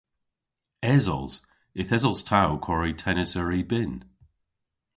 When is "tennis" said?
3.01-3.33